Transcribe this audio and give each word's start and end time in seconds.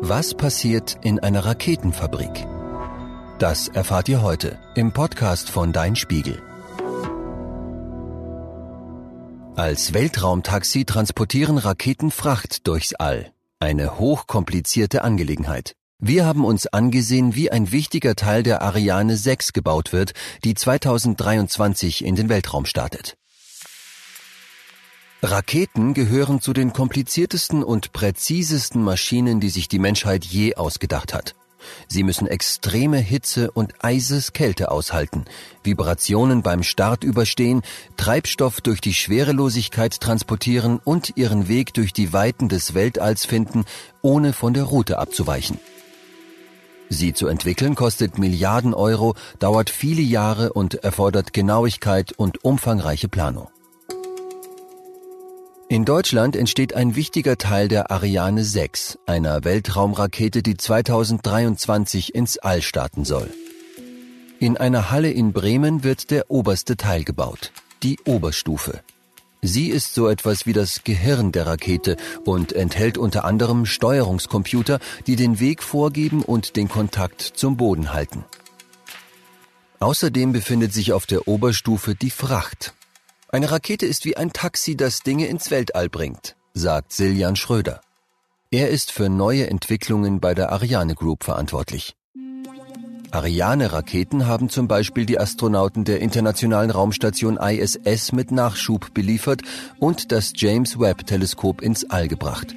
Was 0.00 0.32
passiert 0.32 0.96
in 1.02 1.18
einer 1.18 1.44
Raketenfabrik? 1.44 2.46
Das 3.40 3.66
erfahrt 3.66 4.08
ihr 4.08 4.22
heute 4.22 4.56
im 4.76 4.92
Podcast 4.92 5.50
von 5.50 5.72
Dein 5.72 5.96
Spiegel. 5.96 6.40
Als 9.56 9.94
Weltraumtaxi 9.94 10.84
transportieren 10.84 11.58
Raketen 11.58 12.12
Fracht 12.12 12.68
durchs 12.68 12.94
All. 12.94 13.32
Eine 13.58 13.98
hochkomplizierte 13.98 15.02
Angelegenheit. 15.02 15.74
Wir 15.98 16.24
haben 16.24 16.44
uns 16.44 16.68
angesehen, 16.68 17.34
wie 17.34 17.50
ein 17.50 17.72
wichtiger 17.72 18.14
Teil 18.14 18.44
der 18.44 18.62
Ariane 18.62 19.16
6 19.16 19.52
gebaut 19.52 19.92
wird, 19.92 20.12
die 20.44 20.54
2023 20.54 22.04
in 22.04 22.14
den 22.14 22.28
Weltraum 22.28 22.66
startet. 22.66 23.17
Raketen 25.22 25.94
gehören 25.94 26.40
zu 26.40 26.52
den 26.52 26.72
kompliziertesten 26.72 27.64
und 27.64 27.92
präzisesten 27.92 28.84
Maschinen, 28.84 29.40
die 29.40 29.48
sich 29.48 29.66
die 29.66 29.80
Menschheit 29.80 30.24
je 30.24 30.54
ausgedacht 30.54 31.12
hat. 31.12 31.34
Sie 31.88 32.04
müssen 32.04 32.28
extreme 32.28 32.98
Hitze 32.98 33.50
und 33.50 33.74
Eiseskälte 33.84 34.70
aushalten, 34.70 35.24
Vibrationen 35.64 36.42
beim 36.42 36.62
Start 36.62 37.02
überstehen, 37.02 37.62
Treibstoff 37.96 38.60
durch 38.60 38.80
die 38.80 38.94
Schwerelosigkeit 38.94 40.00
transportieren 40.00 40.78
und 40.84 41.16
ihren 41.16 41.48
Weg 41.48 41.74
durch 41.74 41.92
die 41.92 42.12
Weiten 42.12 42.48
des 42.48 42.74
Weltalls 42.74 43.26
finden, 43.26 43.64
ohne 44.02 44.32
von 44.32 44.54
der 44.54 44.64
Route 44.64 45.00
abzuweichen. 45.00 45.58
Sie 46.90 47.12
zu 47.12 47.26
entwickeln 47.26 47.74
kostet 47.74 48.18
Milliarden 48.18 48.72
Euro, 48.72 49.16
dauert 49.40 49.68
viele 49.68 50.00
Jahre 50.00 50.52
und 50.52 50.76
erfordert 50.84 51.32
Genauigkeit 51.32 52.12
und 52.12 52.44
umfangreiche 52.44 53.08
Planung. 53.08 53.48
In 55.70 55.84
Deutschland 55.84 56.34
entsteht 56.34 56.74
ein 56.74 56.96
wichtiger 56.96 57.36
Teil 57.36 57.68
der 57.68 57.90
Ariane 57.90 58.42
6, 58.42 59.00
einer 59.04 59.44
Weltraumrakete, 59.44 60.42
die 60.42 60.56
2023 60.56 62.14
ins 62.14 62.38
All 62.38 62.62
starten 62.62 63.04
soll. 63.04 63.28
In 64.38 64.56
einer 64.56 64.90
Halle 64.90 65.10
in 65.10 65.34
Bremen 65.34 65.84
wird 65.84 66.10
der 66.10 66.30
oberste 66.30 66.78
Teil 66.78 67.04
gebaut, 67.04 67.52
die 67.82 67.98
Oberstufe. 68.06 68.80
Sie 69.42 69.68
ist 69.68 69.92
so 69.92 70.08
etwas 70.08 70.46
wie 70.46 70.54
das 70.54 70.84
Gehirn 70.84 71.32
der 71.32 71.46
Rakete 71.46 71.98
und 72.24 72.54
enthält 72.54 72.96
unter 72.96 73.26
anderem 73.26 73.66
Steuerungskomputer, 73.66 74.78
die 75.06 75.16
den 75.16 75.38
Weg 75.38 75.62
vorgeben 75.62 76.22
und 76.22 76.56
den 76.56 76.70
Kontakt 76.70 77.20
zum 77.20 77.58
Boden 77.58 77.92
halten. 77.92 78.24
Außerdem 79.80 80.32
befindet 80.32 80.72
sich 80.72 80.94
auf 80.94 81.04
der 81.04 81.28
Oberstufe 81.28 81.94
die 81.94 82.10
Fracht, 82.10 82.72
eine 83.28 83.50
Rakete 83.50 83.86
ist 83.86 84.04
wie 84.04 84.16
ein 84.16 84.32
Taxi, 84.32 84.76
das 84.76 85.00
Dinge 85.00 85.26
ins 85.26 85.50
Weltall 85.50 85.88
bringt, 85.88 86.36
sagt 86.54 86.92
Siljan 86.92 87.36
Schröder. 87.36 87.80
Er 88.50 88.70
ist 88.70 88.90
für 88.90 89.10
neue 89.10 89.48
Entwicklungen 89.48 90.20
bei 90.20 90.34
der 90.34 90.50
Ariane 90.50 90.94
Group 90.94 91.24
verantwortlich. 91.24 91.94
Ariane-Raketen 93.10 94.26
haben 94.26 94.48
zum 94.48 94.68
Beispiel 94.68 95.06
die 95.06 95.18
Astronauten 95.18 95.84
der 95.84 96.00
Internationalen 96.00 96.70
Raumstation 96.70 97.38
ISS 97.38 98.12
mit 98.12 98.30
Nachschub 98.30 98.92
beliefert 98.92 99.42
und 99.78 100.12
das 100.12 100.32
James 100.36 100.78
Webb-Teleskop 100.78 101.62
ins 101.62 101.88
All 101.90 102.08
gebracht. 102.08 102.54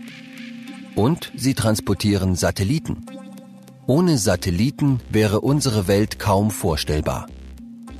Und 0.95 1.31
sie 1.35 1.53
transportieren 1.53 2.35
Satelliten. 2.35 3.05
Ohne 3.87 4.17
Satelliten 4.17 4.99
wäre 5.09 5.41
unsere 5.41 5.87
Welt 5.87 6.19
kaum 6.19 6.51
vorstellbar. 6.51 7.27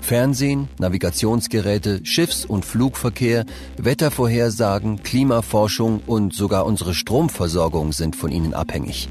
Fernsehen, 0.01 0.67
Navigationsgeräte, 0.79 2.01
Schiffs- 2.03 2.45
und 2.45 2.65
Flugverkehr, 2.65 3.45
Wettervorhersagen, 3.77 5.03
Klimaforschung 5.03 6.01
und 6.05 6.33
sogar 6.33 6.65
unsere 6.65 6.93
Stromversorgung 6.93 7.93
sind 7.93 8.15
von 8.15 8.31
ihnen 8.31 8.53
abhängig. 8.53 9.07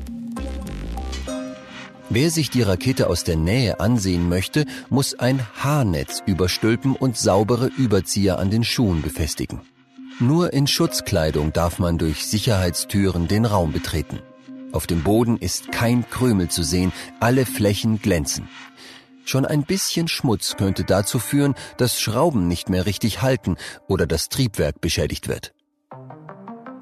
Wer 2.12 2.30
sich 2.30 2.50
die 2.50 2.62
Rakete 2.62 3.08
aus 3.08 3.22
der 3.22 3.36
Nähe 3.36 3.78
ansehen 3.78 4.28
möchte, 4.28 4.66
muss 4.88 5.16
ein 5.16 5.40
Haarnetz 5.54 6.22
überstülpen 6.26 6.96
und 6.96 7.16
saubere 7.16 7.68
Überzieher 7.68 8.40
an 8.40 8.50
den 8.50 8.64
Schuhen 8.64 9.00
befestigen. 9.00 9.60
Nur 10.18 10.52
in 10.52 10.66
Schutzkleidung 10.66 11.52
darf 11.52 11.78
man 11.78 11.98
durch 11.98 12.26
Sicherheitstüren 12.26 13.28
den 13.28 13.44
Raum 13.44 13.72
betreten. 13.72 14.18
Auf 14.72 14.86
dem 14.86 15.02
Boden 15.02 15.38
ist 15.38 15.72
kein 15.72 16.08
Krümel 16.10 16.48
zu 16.48 16.62
sehen, 16.62 16.92
alle 17.20 17.46
Flächen 17.46 18.02
glänzen. 18.02 18.48
Schon 19.30 19.46
ein 19.46 19.62
bisschen 19.62 20.08
Schmutz 20.08 20.56
könnte 20.56 20.82
dazu 20.82 21.20
führen, 21.20 21.54
dass 21.76 22.00
Schrauben 22.00 22.48
nicht 22.48 22.68
mehr 22.68 22.84
richtig 22.84 23.22
halten 23.22 23.58
oder 23.86 24.08
das 24.08 24.28
Triebwerk 24.28 24.80
beschädigt 24.80 25.28
wird. 25.28 25.52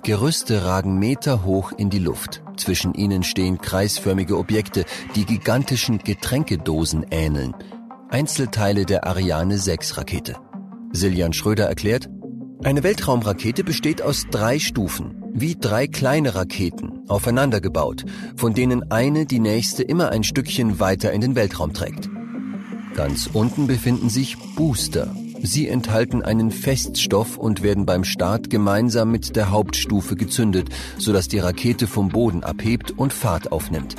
Gerüste 0.03 0.65
ragen 0.65 0.99
Meter 0.99 1.45
hoch 1.45 1.73
in 1.77 1.91
die 1.91 1.99
Luft. 1.99 2.43
Zwischen 2.57 2.95
ihnen 2.95 3.23
stehen 3.23 3.59
kreisförmige 3.59 4.39
Objekte, 4.39 4.87
die 5.15 5.27
gigantischen 5.27 5.99
Getränkedosen 5.99 7.05
ähneln. 7.11 7.55
Einzelteile 8.09 8.87
der 8.87 9.07
Ariane 9.07 9.59
6 9.59 9.99
Rakete. 9.99 10.37
Siljan 10.91 11.35
Schröder 11.35 11.67
erklärt, 11.67 12.09
eine 12.65 12.83
Weltraumrakete 12.83 13.63
besteht 13.63 14.01
aus 14.01 14.25
drei 14.31 14.59
Stufen, 14.59 15.23
wie 15.35 15.55
drei 15.55 15.87
kleine 15.87 16.35
Raketen, 16.35 17.03
aufeinander 17.09 17.61
gebaut, 17.61 18.07
von 18.39 18.55
denen 18.55 18.91
eine 18.91 19.27
die 19.27 19.39
nächste 19.39 19.83
immer 19.83 20.09
ein 20.13 20.25
Stückchen 20.25 20.81
weiter 20.81 21.13
in 21.13 21.21
den 21.21 21.37
Weltraum 21.37 21.75
trägt. 21.75 22.09
Ganz 22.99 23.31
unten 23.33 23.69
befinden 23.69 24.09
sich 24.09 24.37
Booster. 24.57 25.15
Sie 25.41 25.69
enthalten 25.69 26.23
einen 26.23 26.51
Feststoff 26.51 27.37
und 27.37 27.63
werden 27.63 27.87
beim 27.87 28.03
Start 28.03 28.51
gemeinsam 28.51 29.13
mit 29.13 29.37
der 29.37 29.53
Hauptstufe 29.53 30.17
gezündet, 30.17 30.71
sodass 30.99 31.29
die 31.29 31.39
Rakete 31.39 31.87
vom 31.87 32.09
Boden 32.09 32.43
abhebt 32.43 32.91
und 32.91 33.13
Fahrt 33.13 33.53
aufnimmt. 33.53 33.95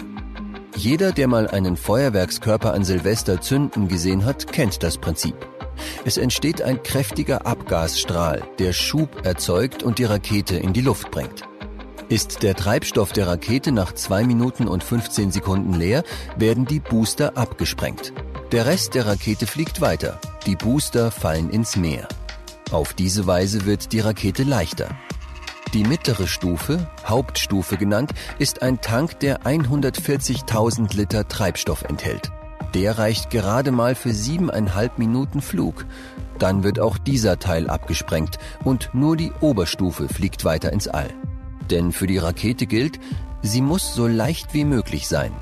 Jeder, 0.76 1.14
der 1.14 1.30
mal 1.30 1.48
einen 1.48 1.78
Feuerwerkskörper 1.78 2.74
an 2.74 2.84
Silvester 2.84 3.40
zünden 3.40 3.88
gesehen 3.88 4.26
hat, 4.26 4.52
kennt 4.52 4.84
das 4.84 4.98
Prinzip. 4.98 5.48
Es 6.04 6.18
entsteht 6.18 6.62
ein 6.62 6.84
kräftiger 6.84 7.46
Abgasstrahl, 7.46 8.44
der 8.60 8.74
Schub 8.74 9.26
erzeugt 9.26 9.82
und 9.82 10.00
die 10.00 10.04
Rakete 10.04 10.58
in 10.58 10.74
die 10.74 10.82
Luft 10.82 11.10
bringt. 11.10 11.44
Ist 12.10 12.44
der 12.44 12.54
Treibstoff 12.54 13.14
der 13.14 13.28
Rakete 13.28 13.72
nach 13.72 13.94
2 13.94 14.26
Minuten 14.26 14.68
und 14.68 14.84
15 14.84 15.32
Sekunden 15.32 15.74
leer, 15.74 16.04
werden 16.36 16.66
die 16.66 16.82
Booster 16.82 17.38
abgesprengt. 17.38 18.12
Der 18.52 18.66
Rest 18.66 18.96
der 18.96 19.06
Rakete 19.06 19.46
fliegt 19.46 19.80
weiter. 19.80 20.20
Die 20.48 20.56
Booster 20.56 21.12
fallen 21.12 21.52
ins 21.52 21.76
Meer. 21.76 22.08
Auf 22.72 22.96
diese 22.96 23.28
Weise 23.28 23.68
wird 23.68 23.94
die 23.94 24.00
Rakete 24.00 24.42
leichter. 24.42 24.90
Die 25.76 25.84
mittlere 25.84 26.26
Stufe, 26.26 26.90
Hauptstufe 27.06 27.78
genannt, 27.78 28.12
ist 28.40 28.64
ein 28.64 28.82
Tank, 28.82 29.20
der 29.20 29.44
140.000 29.44 30.98
Liter 30.98 31.28
Treibstoff 31.28 31.84
enthält. 31.84 32.32
Der 32.74 32.98
reicht 32.98 33.30
gerade 33.30 33.70
mal 33.70 33.94
für 33.94 34.14
siebeneinhalb 34.14 34.98
Minuten 34.98 35.42
Flug. 35.42 35.86
Dann 36.40 36.64
wird 36.64 36.80
auch 36.80 36.98
dieser 36.98 37.38
Teil 37.38 37.70
abgesprengt 37.70 38.40
und 38.64 38.90
nur 38.94 39.16
die 39.16 39.32
Oberstufe 39.42 40.10
fliegt 40.10 40.44
weiter 40.44 40.74
ins 40.74 40.88
All. 40.88 41.14
Denn 41.70 41.92
für 41.92 42.08
die 42.08 42.18
Rakete 42.18 42.66
gilt, 42.66 43.00
sie 43.44 43.62
muss 43.62 43.94
so 43.94 44.08
leicht 44.08 44.56
wie 44.56 44.66
möglich 44.66 45.08
sein. 45.08 45.34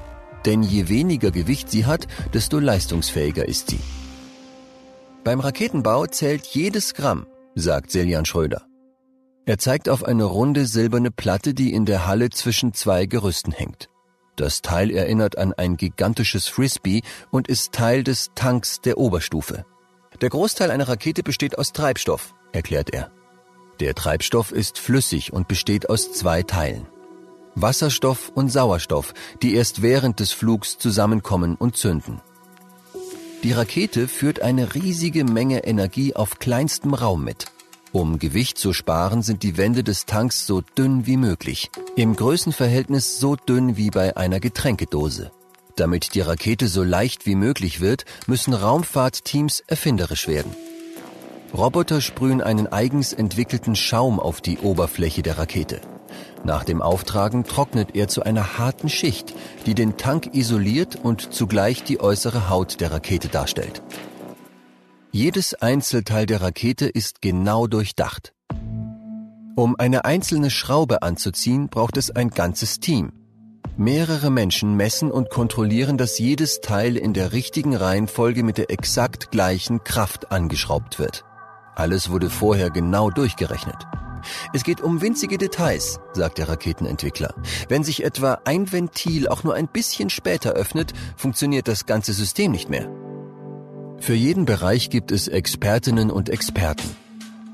Denn 0.48 0.64
je 0.64 0.88
weniger 0.88 1.30
Gewicht 1.30 1.70
sie 1.70 1.86
hat, 1.86 2.08
desto 2.34 2.58
leistungsfähiger 2.58 3.46
ist 3.48 3.70
sie. 3.70 3.80
Beim 5.26 5.42
Raketenbau 5.42 6.06
zählt 6.08 6.46
jedes 6.48 6.94
Gramm, 6.94 7.28
sagt 7.54 7.92
Seljan 7.92 8.24
Schröder. 8.26 8.66
Er 9.46 9.58
zeigt 9.58 9.90
auf 9.90 10.06
eine 10.06 10.24
runde 10.24 10.66
silberne 10.66 11.12
Platte, 11.12 11.54
die 11.54 11.74
in 11.74 11.86
der 11.86 12.08
Halle 12.08 12.30
zwischen 12.30 12.74
zwei 12.74 13.06
Gerüsten 13.06 13.52
hängt. 13.52 13.90
Das 14.38 14.62
Teil 14.62 14.90
erinnert 14.90 15.38
an 15.38 15.52
ein 15.52 15.76
gigantisches 15.76 16.48
Frisbee 16.48 17.02
und 17.30 17.50
ist 17.50 17.74
Teil 17.74 18.06
des 18.06 18.32
Tanks 18.34 18.80
der 18.80 18.98
Oberstufe. 18.98 19.66
Der 20.22 20.30
Großteil 20.30 20.72
einer 20.72 20.88
Rakete 20.88 21.24
besteht 21.24 21.58
aus 21.58 21.74
Treibstoff, 21.74 22.34
erklärt 22.54 22.94
er. 22.94 23.12
Der 23.82 23.96
Treibstoff 23.96 24.54
ist 24.54 24.80
flüssig 24.80 25.34
und 25.34 25.50
besteht 25.50 25.90
aus 25.90 26.14
zwei 26.14 26.42
Teilen. 26.44 26.88
Wasserstoff 27.62 28.32
und 28.34 28.50
Sauerstoff, 28.50 29.14
die 29.42 29.56
erst 29.56 29.82
während 29.82 30.20
des 30.20 30.32
Flugs 30.32 30.78
zusammenkommen 30.78 31.56
und 31.56 31.76
zünden. 31.76 32.22
Die 33.44 33.52
Rakete 33.52 34.08
führt 34.08 34.42
eine 34.42 34.76
riesige 34.76 35.24
Menge 35.24 35.64
Energie 35.66 36.16
auf 36.16 36.40
kleinstem 36.40 36.94
Raum 36.94 37.24
mit. 37.24 37.46
Um 37.92 38.20
Gewicht 38.20 38.58
zu 38.58 38.74
sparen, 38.74 39.22
sind 39.22 39.44
die 39.44 39.58
Wände 39.58 39.84
des 39.84 40.06
Tanks 40.06 40.46
so 40.46 40.62
dünn 40.62 41.06
wie 41.08 41.18
möglich, 41.18 41.72
im 41.96 42.16
Größenverhältnis 42.16 43.20
so 43.20 43.36
dünn 43.36 43.78
wie 43.78 43.90
bei 43.90 44.16
einer 44.18 44.40
Getränkedose. 44.40 45.32
Damit 45.76 46.14
die 46.16 46.22
Rakete 46.22 46.68
so 46.68 46.84
leicht 46.84 47.26
wie 47.26 47.36
möglich 47.36 47.82
wird, 47.82 48.06
müssen 48.28 48.54
Raumfahrtteams 48.54 49.64
erfinderisch 49.68 50.28
werden. 50.28 50.56
Roboter 51.54 52.02
sprühen 52.02 52.42
einen 52.42 52.68
eigens 52.68 53.14
entwickelten 53.14 53.76
Schaum 53.76 54.20
auf 54.20 54.42
die 54.42 54.58
Oberfläche 54.58 55.22
der 55.22 55.38
Rakete. 55.38 55.80
Nach 56.44 56.64
dem 56.64 56.82
Auftragen 56.82 57.44
trocknet 57.44 57.96
er 57.96 58.08
zu 58.08 58.24
einer 58.24 58.58
harten 58.58 58.90
Schicht, 58.90 59.34
die 59.66 59.76
den 59.76 59.98
Tank 59.98 60.34
isoliert 60.34 60.96
und 60.96 61.34
zugleich 61.34 61.84
die 61.84 62.00
äußere 62.00 62.50
Haut 62.50 62.80
der 62.80 62.92
Rakete 62.92 63.28
darstellt. 63.28 63.82
Jedes 65.12 65.56
Einzelteil 65.56 66.26
der 66.26 66.42
Rakete 66.42 66.86
ist 66.88 67.22
genau 67.22 67.68
durchdacht. 67.68 68.34
Um 69.56 69.76
eine 69.80 70.06
einzelne 70.06 70.52
Schraube 70.52 71.02
anzuziehen, 71.02 71.70
braucht 71.70 71.98
es 71.98 72.12
ein 72.12 72.30
ganzes 72.30 72.80
Team. 72.80 73.14
Mehrere 73.76 74.30
Menschen 74.30 74.76
messen 74.76 75.12
und 75.12 75.30
kontrollieren, 75.30 75.98
dass 75.98 76.20
jedes 76.20 76.62
Teil 76.62 76.98
in 76.98 77.14
der 77.14 77.32
richtigen 77.32 77.76
Reihenfolge 77.76 78.44
mit 78.44 78.58
der 78.58 78.70
exakt 78.70 79.32
gleichen 79.32 79.84
Kraft 79.84 80.32
angeschraubt 80.32 81.00
wird. 81.00 81.26
Alles 81.76 82.10
wurde 82.10 82.30
vorher 82.30 82.70
genau 82.70 83.10
durchgerechnet. 83.10 83.88
Es 84.54 84.64
geht 84.64 84.82
um 84.82 85.02
winzige 85.02 85.38
Details, 85.38 86.00
sagt 86.14 86.38
der 86.38 86.50
Raketenentwickler. 86.50 87.34
Wenn 87.70 87.84
sich 87.84 88.04
etwa 88.04 88.40
ein 88.46 88.72
Ventil 88.72 89.28
auch 89.28 89.44
nur 89.44 89.54
ein 89.56 89.68
bisschen 89.68 90.10
später 90.10 90.52
öffnet, 90.52 90.94
funktioniert 91.16 91.68
das 91.68 91.86
ganze 91.86 92.14
System 92.14 92.52
nicht 92.52 92.70
mehr. 92.70 92.90
Für 94.00 94.14
jeden 94.14 94.46
Bereich 94.46 94.90
gibt 94.90 95.12
es 95.12 95.28
Expertinnen 95.28 96.12
und 96.12 96.30
Experten. 96.30 96.96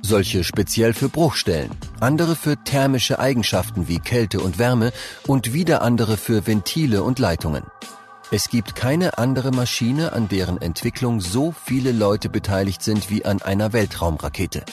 Solche 0.02 0.44
speziell 0.44 0.94
für 0.94 1.08
Bruchstellen, 1.08 1.72
andere 2.02 2.36
für 2.36 2.62
thermische 2.62 3.20
Eigenschaften 3.20 3.88
wie 3.88 4.00
Kälte 4.00 4.42
und 4.42 4.60
Wärme 4.60 4.92
und 5.25 5.54
wieder 5.54 5.81
andere 5.81 6.18
für 6.18 6.46
Ventile 6.46 7.04
und 7.04 7.20
Leitungen. 7.20 7.64
Es 8.30 8.50
gibt 8.50 8.75
keine 8.75 9.18
andere 9.18 9.52
Maschine, 9.52 10.12
an 10.12 10.28
deren 10.28 10.62
Entwicklung 10.62 11.22
so 11.22 11.54
viele 11.66 11.92
Leute 11.92 12.30
beteiligt 12.30 12.84
sind 12.84 13.10
wie 13.10 13.24
an 13.24 13.42
einer 13.42 13.74
Weltraumrakete. 13.74 14.66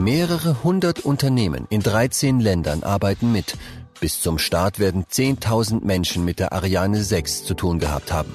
Mehrere 0.00 0.64
hundert 0.64 1.00
Unternehmen 1.00 1.66
in 1.68 1.82
13 1.82 2.40
Ländern 2.40 2.82
arbeiten 2.84 3.32
mit. 3.32 3.58
Bis 4.00 4.22
zum 4.22 4.38
Start 4.38 4.78
werden 4.78 5.04
10.000 5.04 5.84
Menschen 5.84 6.24
mit 6.24 6.38
der 6.38 6.54
Ariane 6.54 7.02
6 7.02 7.44
zu 7.44 7.52
tun 7.52 7.78
gehabt 7.78 8.10
haben. 8.10 8.34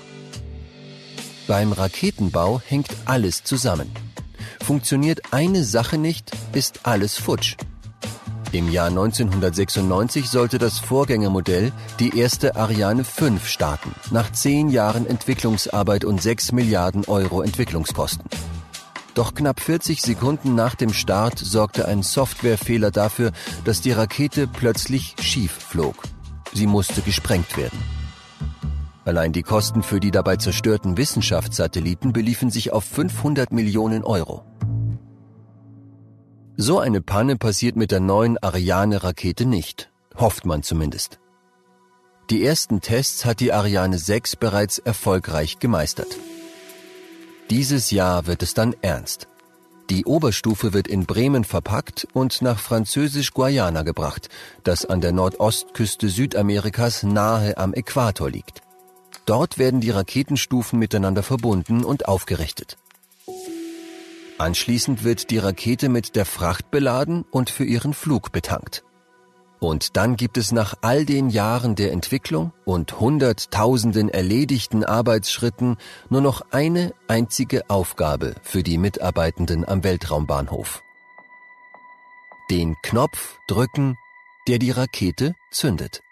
Beim 1.47 1.71
Raketenbau 1.71 2.62
hängt 2.63 2.89
alles 3.06 3.44
zusammen. 3.44 3.91
Funktioniert 4.63 5.33
eine 5.33 5.63
Sache 5.63 5.97
nicht, 5.97 6.31
ist 6.53 6.81
alles 6.83 7.17
futsch. 7.17 7.56
Im 8.51 8.71
Jahr 8.71 8.89
1996 8.89 10.29
sollte 10.29 10.59
das 10.59 10.77
Vorgängermodell, 10.77 11.71
die 12.00 12.18
erste 12.18 12.56
Ariane 12.56 13.03
5, 13.03 13.47
starten, 13.47 13.91
nach 14.11 14.31
zehn 14.31 14.69
Jahren 14.69 15.07
Entwicklungsarbeit 15.07 16.06
und 16.06 16.21
6 16.21 16.51
Milliarden 16.51 17.06
Euro 17.06 17.41
Entwicklungskosten. 17.41 18.23
Doch 19.15 19.33
knapp 19.33 19.62
40 19.62 20.01
Sekunden 20.01 20.56
nach 20.56 20.75
dem 20.75 20.91
Start 20.91 21.39
sorgte 21.39 21.88
ein 21.88 22.03
Softwarefehler 22.03 22.91
dafür, 22.91 23.31
dass 23.63 23.79
die 23.79 23.94
Rakete 23.94 24.45
plötzlich 24.45 25.15
schief 25.21 25.53
flog. 25.53 25.95
Sie 26.53 26.67
musste 26.67 27.01
gesprengt 27.01 27.56
werden. 27.56 27.79
Allein 29.06 29.31
die 29.31 29.44
Kosten 29.44 29.83
für 29.83 30.01
die 30.01 30.12
dabei 30.12 30.35
zerstörten 30.35 30.97
Wissenschaftssatelliten 30.97 32.12
beliefen 32.12 32.51
sich 32.51 32.73
auf 32.73 32.83
500 32.83 33.53
Millionen 33.53 34.03
Euro. 34.03 34.44
So 36.57 36.79
eine 36.79 37.01
Panne 37.01 37.38
passiert 37.38 37.77
mit 37.77 37.91
der 37.91 38.01
neuen 38.01 38.38
Ariane-Rakete 38.38 39.45
nicht, 39.45 39.91
hofft 40.18 40.45
man 40.45 40.61
zumindest. 40.61 41.19
Die 42.29 42.44
ersten 42.44 42.81
Tests 42.81 43.23
hat 43.23 43.39
die 43.39 43.53
Ariane 43.53 43.97
6 43.97 44.35
bereits 44.35 44.79
erfolgreich 44.79 45.59
gemeistert. 45.59 46.18
Dieses 47.51 47.92
Jahr 47.92 48.25
wird 48.25 48.42
es 48.42 48.56
dann 48.56 48.75
ernst. 48.81 49.27
Die 49.92 50.06
Oberstufe 50.06 50.74
wird 50.74 50.88
in 50.88 51.06
Bremen 51.06 51.44
verpackt 51.44 52.07
und 52.12 52.42
nach 52.42 52.59
Französisch-Guayana 52.59 53.83
gebracht, 53.83 54.30
das 54.63 54.83
an 54.86 55.00
der 55.00 55.12
Nordostküste 55.12 56.09
Südamerikas 56.09 57.03
nahe 57.03 57.57
am 57.57 57.75
Äquator 57.75 58.31
liegt. 58.31 58.62
Dort 59.27 59.59
werden 59.59 59.81
die 59.81 59.92
Raketenstufen 59.92 60.80
miteinander 60.80 61.21
verbunden 61.21 61.83
und 61.83 62.07
aufgerichtet. 62.07 62.77
Anschließend 64.39 65.03
wird 65.03 65.30
die 65.30 65.38
Rakete 65.38 65.88
mit 65.88 66.15
der 66.15 66.25
Fracht 66.25 66.71
beladen 66.71 67.24
und 67.30 67.51
für 67.51 67.63
ihren 67.63 67.94
Flug 67.94 68.31
betankt. 68.31 68.83
Und 69.60 69.98
dann 69.98 70.16
gibt 70.16 70.38
es 70.38 70.52
nach 70.52 70.75
all 70.81 71.06
den 71.06 71.30
Jahren 71.30 71.75
der 71.75 71.92
Entwicklung 71.92 72.52
und 72.66 73.00
hunderttausenden 73.00 74.10
erledigten 74.10 74.84
Arbeitsschritten 74.84 75.78
nur 76.10 76.22
noch 76.22 76.42
eine 76.52 76.94
einzige 77.07 77.69
Aufgabe 77.69 78.36
für 78.44 78.63
die 78.63 78.78
Mitarbeitenden 78.78 79.68
am 79.68 79.84
Weltraumbahnhof. 79.84 80.84
Den 82.52 82.75
Knopf 82.84 83.40
drücken, 83.48 83.98
der 84.48 84.60
die 84.60 84.72
Rakete 84.72 85.34
zündet. 85.52 86.05